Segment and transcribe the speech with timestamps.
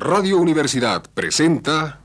[0.00, 2.00] Radio Universidad presenta...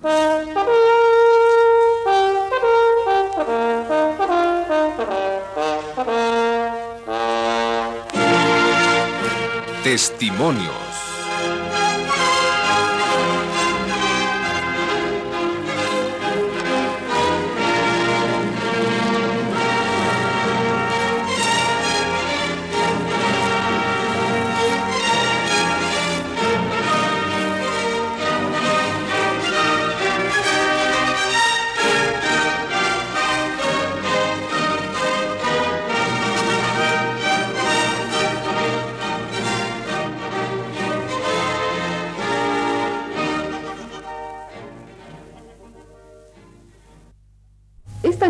[9.82, 10.85] Testimonios.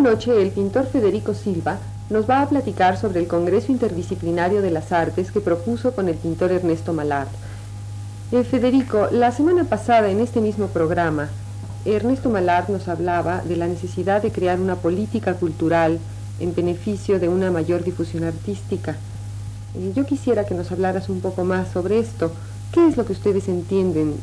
[0.05, 1.79] Noche el pintor Federico Silva
[2.11, 6.13] nos va a platicar sobre el Congreso Interdisciplinario de las Artes que propuso con el
[6.13, 7.27] pintor Ernesto Malard.
[8.31, 11.29] Eh, Federico, la semana pasada en este mismo programa,
[11.85, 15.97] Ernesto Malard nos hablaba de la necesidad de crear una política cultural
[16.39, 18.97] en beneficio de una mayor difusión artística.
[19.73, 22.31] Eh, yo quisiera que nos hablaras un poco más sobre esto.
[22.71, 24.13] ¿Qué es lo que ustedes entienden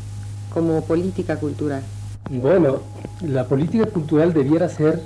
[0.54, 1.82] como política cultural?
[2.30, 2.82] Bueno,
[3.20, 5.02] la política cultural debiera ser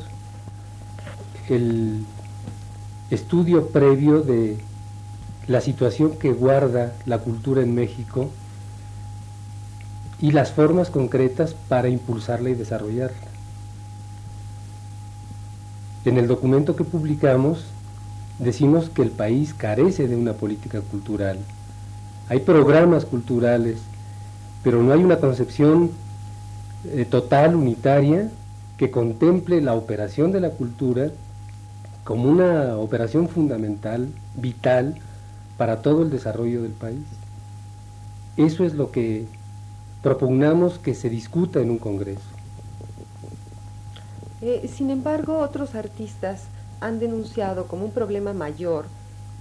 [1.48, 2.04] el
[3.10, 4.58] estudio previo de
[5.46, 8.30] la situación que guarda la cultura en México
[10.20, 13.16] y las formas concretas para impulsarla y desarrollarla.
[16.04, 17.64] En el documento que publicamos
[18.38, 21.38] decimos que el país carece de una política cultural.
[22.28, 23.78] Hay programas culturales,
[24.62, 25.90] pero no hay una concepción
[26.84, 28.30] eh, total, unitaria,
[28.76, 31.10] que contemple la operación de la cultura
[32.06, 34.94] como una operación fundamental, vital,
[35.58, 37.04] para todo el desarrollo del país.
[38.36, 39.26] Eso es lo que
[40.02, 42.20] propugnamos que se discuta en un Congreso.
[44.40, 46.44] Eh, sin embargo, otros artistas
[46.80, 48.84] han denunciado como un problema mayor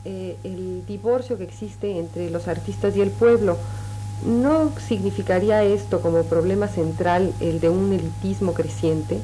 [0.04, 3.58] eh, el divorcio que existe entre los artistas y el pueblo.
[4.26, 9.20] ¿No significaría esto como problema central el de un elitismo creciente?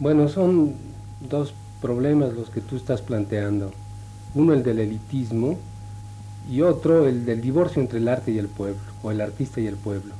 [0.00, 0.74] Bueno, son
[1.20, 3.72] dos problemas los que tú estás planteando.
[4.34, 5.58] Uno el del elitismo
[6.50, 9.66] y otro el del divorcio entre el arte y el pueblo, o el artista y
[9.66, 10.14] el pueblo.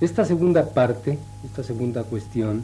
[0.00, 2.62] Esta segunda parte, esta segunda cuestión,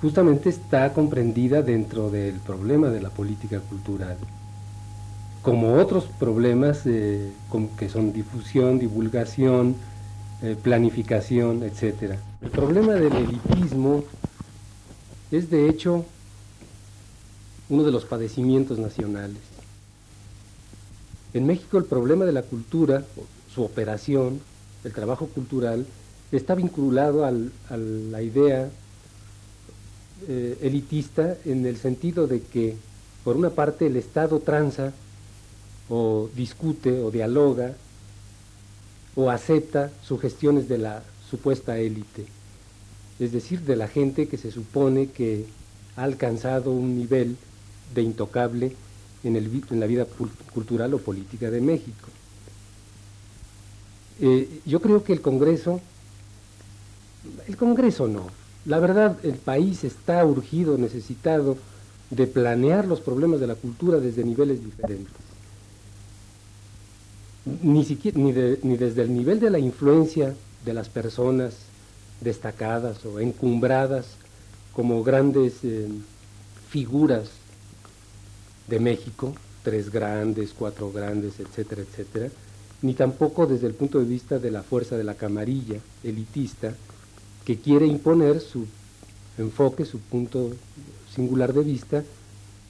[0.00, 4.16] justamente está comprendida dentro del problema de la política cultural,
[5.42, 7.30] como otros problemas eh,
[7.78, 9.76] que son difusión, divulgación,
[10.42, 12.18] eh, planificación, etc.
[12.42, 14.04] El problema del elitismo
[15.30, 16.04] es de hecho
[17.68, 19.38] uno de los padecimientos nacionales.
[21.34, 23.04] En México el problema de la cultura,
[23.54, 24.40] su operación,
[24.84, 25.86] el trabajo cultural,
[26.32, 27.32] está vinculado a
[27.76, 28.70] la idea
[30.28, 32.76] eh, elitista en el sentido de que,
[33.22, 34.92] por una parte, el Estado tranza
[35.88, 37.74] o discute o dialoga
[39.14, 42.26] o acepta sugestiones de la supuesta élite,
[43.18, 45.46] es decir, de la gente que se supone que
[45.96, 47.36] ha alcanzado un nivel
[47.94, 48.72] de intocable
[49.24, 50.06] en, el, en la vida
[50.52, 52.08] cultural o política de México.
[54.20, 55.80] Eh, yo creo que el Congreso,
[57.46, 58.26] el Congreso no,
[58.64, 61.56] la verdad el país está urgido, necesitado
[62.10, 65.14] de planear los problemas de la cultura desde niveles diferentes.
[67.62, 71.54] Ni, siquiera, ni, desde el nivel de la influencia de las personas
[72.20, 74.06] destacadas o encumbradas
[74.72, 75.88] como grandes eh,
[76.70, 77.28] figuras
[78.68, 82.28] de México, tres grandes, cuatro grandes, etcétera, etcétera,
[82.82, 86.74] ni tampoco desde el punto de vista de la fuerza de la camarilla elitista
[87.44, 88.66] que quiere imponer su
[89.38, 90.52] enfoque, su punto
[91.14, 92.04] singular de vista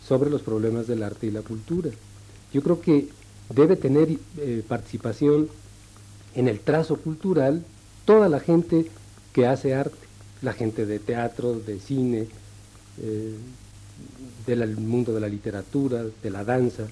[0.06, 1.90] sobre los problemas del arte y la cultura.
[2.52, 3.08] Yo creo que
[3.54, 5.48] debe tener eh, participación
[6.34, 7.64] en el trazo cultural
[8.04, 8.86] toda la gente
[9.32, 9.96] que hace arte,
[10.42, 12.28] la gente de teatro, de cine,
[13.02, 13.34] eh,
[14.46, 16.84] del mundo de la literatura, de la danza,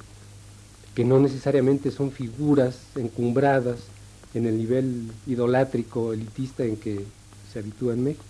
[0.95, 3.79] que no necesariamente son figuras encumbradas
[4.35, 7.05] en el nivel idolátrico, elitista en que
[7.53, 8.25] se habitúa en México.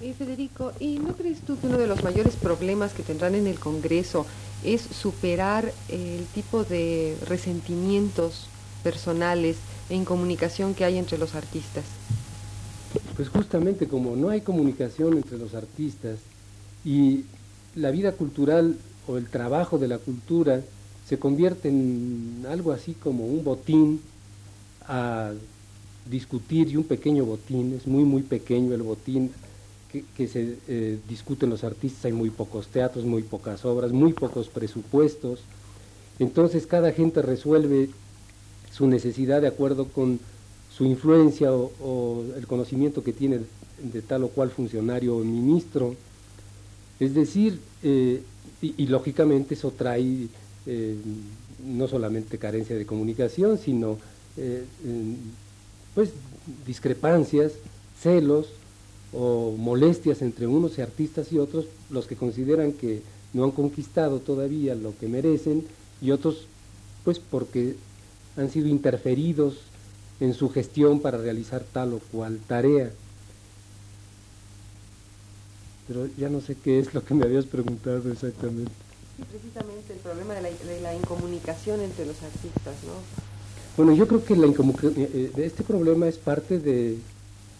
[0.00, 3.46] Eh, Federico, ¿y no crees tú que uno de los mayores problemas que tendrán en
[3.46, 4.26] el Congreso
[4.62, 8.46] es superar el tipo de resentimientos
[8.82, 9.56] personales
[9.88, 11.84] e incomunicación que hay entre los artistas?
[13.16, 16.18] Pues justamente como no hay comunicación entre los artistas,
[16.86, 17.24] y
[17.74, 18.76] la vida cultural
[19.08, 20.62] o el trabajo de la cultura
[21.06, 24.00] se convierte en algo así como un botín
[24.86, 25.32] a
[26.08, 29.32] discutir y un pequeño botín, es muy muy pequeño el botín
[30.16, 34.48] que, se eh, discuten los artistas, hay muy pocos teatros, muy pocas obras, muy pocos
[34.48, 35.40] presupuestos,
[36.18, 37.88] entonces cada gente resuelve
[38.70, 40.20] su necesidad de acuerdo con
[40.76, 43.40] su influencia o, el conocimiento que tiene
[43.82, 45.94] de tal o cual funcionario o ministro.
[47.00, 48.22] Es decir, eh,
[48.62, 50.28] y, lógicamente eso trae
[50.66, 50.96] eh,
[51.64, 53.98] no solamente carencia de comunicación, sino
[55.94, 56.10] pues
[56.66, 57.52] discrepancias,
[58.02, 58.48] celos
[59.14, 63.00] o molestias entre unos artistas y otros, los que consideran que
[63.32, 65.64] no han conquistado todavía lo que merecen
[66.02, 66.46] y otros
[67.04, 67.76] pues porque
[68.36, 69.56] han sido interferidos
[70.20, 72.90] en su gestión para realizar tal o cual tarea.
[75.88, 78.70] Pero ya no sé qué es lo que me habías preguntado exactamente.
[79.30, 83.26] precisamente el problema de la, de la incomunicación entre los artistas, ¿no?
[83.76, 84.52] Bueno, yo creo que la eh,
[84.96, 86.96] eh, este problema es parte de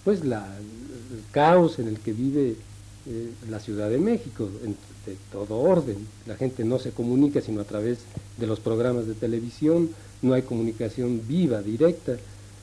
[0.02, 2.56] pues la, el caos en el que vive
[3.06, 4.48] eh, la Ciudad de México,
[5.04, 5.98] de todo orden.
[6.26, 7.98] La gente no se comunica sino a través
[8.38, 9.90] de los programas de televisión,
[10.22, 12.16] no hay comunicación viva, directa.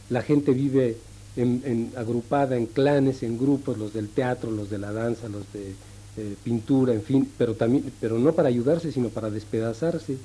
[0.10, 0.98] La gente vive
[1.96, 5.74] agrupada en clanes, en grupos, los del teatro, los de la danza, los de
[6.44, 10.18] pintura, en fin, pero, también, pero no para ayudarse, sino para despedazarse.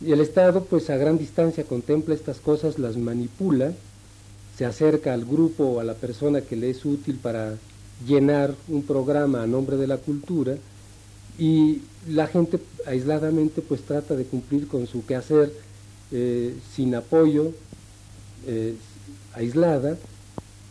[0.00, 3.72] Y el Estado, pues a gran distancia, contempla estas cosas, las manipula,
[4.56, 7.56] se acerca al grupo o a la persona que le es útil para
[8.06, 10.56] llenar un programa a nombre de la cultura
[11.38, 15.52] y la gente aisladamente pues trata de cumplir con su quehacer
[16.12, 17.52] eh, sin apoyo,
[18.46, 18.74] eh,
[19.34, 19.96] aislada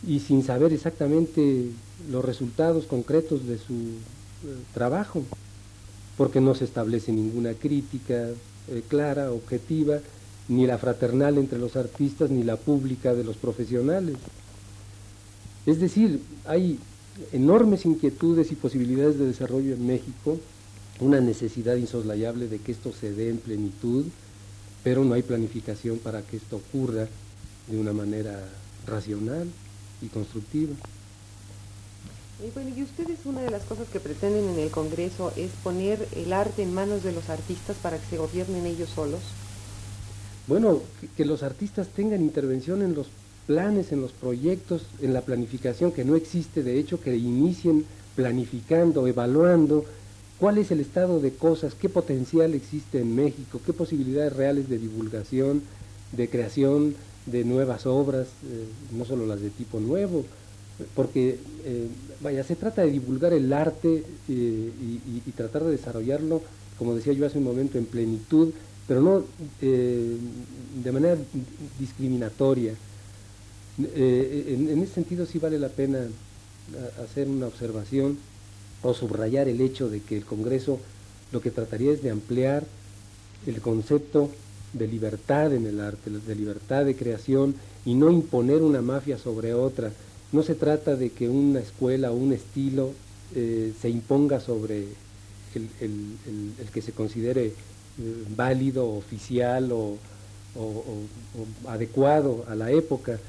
[0.08, 1.70] y sin saber exactamente
[2.12, 5.24] los resultados concretos de su eh, trabajo,
[6.18, 8.30] porque no se establece ninguna crítica,
[8.68, 10.00] eh, clara, objetiva,
[10.50, 14.18] ni la fraternal entre los artistas, ni la pública de los profesionales.
[15.66, 16.80] Es decir, hay
[17.32, 20.38] enormes inquietudes y posibilidades de desarrollo en México,
[21.00, 24.06] una necesidad insoslayable de que esto se dé en plenitud,
[24.84, 27.08] pero no hay planificación para que esto ocurra
[27.68, 28.44] de una manera
[28.86, 29.48] racional
[30.02, 30.74] y constructiva.
[32.46, 36.06] Y bueno, y ustedes una de las cosas que pretenden en el Congreso es poner
[36.16, 39.22] el arte en manos de los artistas para que se gobiernen ellos solos.
[40.48, 40.82] Bueno,
[41.16, 43.08] que, los artistas tengan intervención en los
[43.48, 49.08] planes, en los proyectos, en la planificación que no existe, de hecho, que inicien planificando,
[49.08, 49.86] evaluando
[50.38, 54.80] cuál es el estado de cosas, qué potencial existe en México, qué posibilidades reales de
[54.80, 55.62] divulgación,
[56.12, 60.26] de creación de nuevas obras, eh, no solo las de tipo nuevo,
[60.96, 61.88] porque, eh,
[62.22, 64.72] vaya, se trata de divulgar el arte eh,
[65.26, 66.42] y, tratar de desarrollarlo,
[66.78, 68.52] como decía yo hace un momento, en plenitud,
[68.88, 69.24] pero no
[69.62, 71.18] de manera
[71.80, 72.74] discriminatoria.
[73.78, 76.00] En, ese sentido sí vale la pena
[77.02, 78.18] hacer una observación
[78.82, 80.80] o subrayar el hecho de que el Congreso
[81.32, 82.66] lo que trataría es de ampliar
[83.48, 84.30] el concepto
[84.74, 87.56] de libertad en el arte, de libertad de creación
[87.86, 89.92] y no imponer una mafia sobre otra,
[90.32, 92.92] no se trata de que una escuela o un estilo
[93.36, 94.88] eh, se imponga sobre
[95.56, 97.54] el, que se considere eh,
[98.36, 99.98] válido, oficial o,
[101.68, 103.20] adecuado a la época.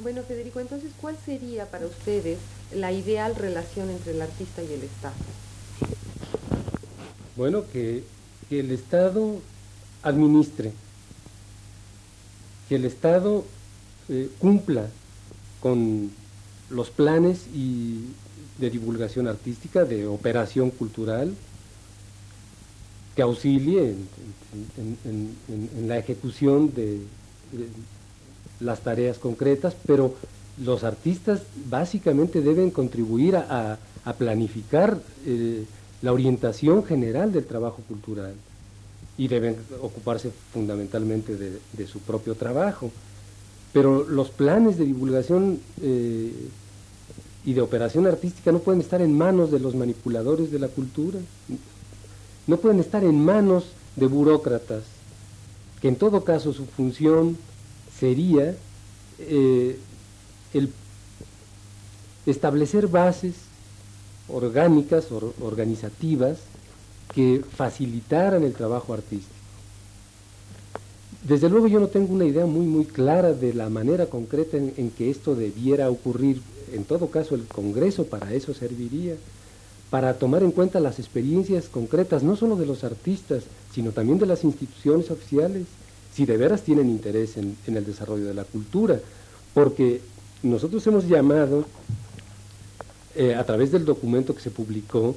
[0.00, 2.38] Bueno, Federico, entonces, ¿cuál sería para ustedes
[2.72, 5.14] la ideal relación entre el artista y el Estado?
[7.36, 8.04] Bueno, que,
[8.50, 9.40] el Estado
[10.04, 10.72] administre,
[12.68, 13.44] que el Estado
[14.08, 14.86] eh, cumpla
[15.60, 16.10] con
[16.70, 18.04] los planes y
[18.58, 21.34] de divulgación artística, de operación cultural,
[23.16, 23.94] que auxilie
[24.76, 27.00] en, la ejecución de,
[28.60, 30.14] las tareas concretas, pero
[30.62, 33.78] los artistas básicamente deben contribuir a,
[34.18, 35.64] planificar eh,
[36.02, 38.34] la orientación general del trabajo cultural
[39.16, 42.90] y deben ocuparse fundamentalmente de su propio trabajo.
[43.74, 46.32] Pero los planes de divulgación eh,
[47.44, 51.18] y de operación artística no pueden estar en manos de los manipuladores de la cultura,
[52.46, 53.64] no pueden estar en manos
[53.96, 54.84] de burócratas,
[55.82, 57.36] que en todo caso su función
[57.98, 58.54] sería
[59.18, 59.76] eh,
[60.52, 60.70] el
[62.26, 63.34] establecer bases
[64.28, 65.06] orgánicas,
[65.40, 66.38] organizativas,
[67.14, 69.34] que facilitaran el trabajo artístico.
[71.26, 74.90] Desde luego yo no tengo una idea muy muy clara de la manera concreta en,
[74.90, 76.42] que esto debiera ocurrir.
[76.72, 79.14] En todo caso, el Congreso para eso serviría,
[79.88, 84.26] para tomar en cuenta las experiencias concretas, no solo de los artistas, sino también de
[84.26, 85.66] las instituciones oficiales,
[86.12, 89.00] si de veras tienen interés en, el desarrollo de la cultura,
[89.54, 90.00] porque
[90.42, 91.64] nosotros hemos llamado,
[93.14, 95.14] eh, a través del documento que se publicó,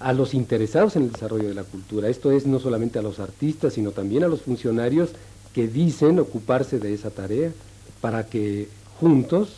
[0.00, 2.08] a los interesados en el desarrollo de la cultura.
[2.08, 5.10] Esto es no solamente a los artistas, sino también a los funcionarios
[5.52, 7.52] que dicen ocuparse de esa tarea,
[8.00, 8.68] para que
[9.00, 9.54] juntos,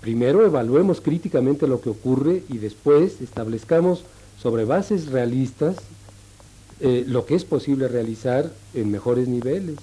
[0.00, 4.04] primero evaluemos críticamente lo que ocurre y después establezcamos
[4.40, 5.76] sobre bases realistas
[6.80, 9.76] eh, lo que es posible realizar en mejores niveles.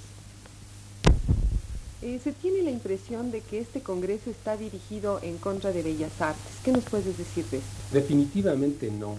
[2.00, 6.20] Eh, se tiene la impresión de que este Congreso está dirigido en contra de Bellas
[6.20, 6.52] Artes.
[6.64, 7.68] ¿Qué nos puedes decir de esto?
[7.92, 9.16] Definitivamente no.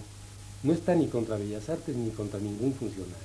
[0.62, 3.16] No está ni contra Bellas Artes ni contra ningún funcionario.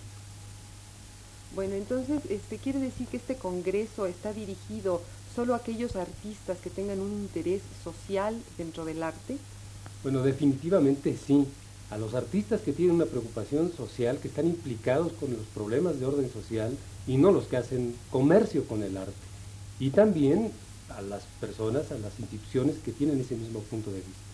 [1.56, 5.02] Bueno, entonces, este, ¿quiere decir que este Congreso está dirigido
[5.36, 9.38] solo a aquellos artistas que tengan un interés social dentro del arte?
[10.04, 11.46] Bueno, definitivamente sí
[11.92, 16.06] a los artistas que tienen una preocupación social, que están implicados con los problemas de
[16.06, 16.76] orden social
[17.06, 19.14] y no los que hacen comercio con el arte.
[19.80, 20.52] Y también
[20.90, 24.33] a las personas, a las instituciones que tienen ese mismo punto de vista.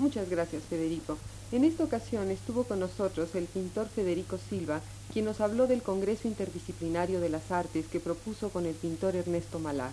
[0.00, 1.18] Muchas gracias, Federico.
[1.52, 4.80] En esta ocasión estuvo con nosotros el pintor Federico Silva,
[5.12, 9.58] quien nos habló del Congreso Interdisciplinario de las Artes que propuso con el pintor Ernesto
[9.58, 9.90] Malar.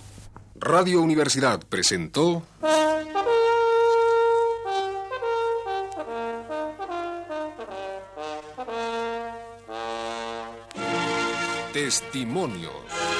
[0.55, 2.43] Radio Universidad presentó...
[11.73, 13.16] Testimonios.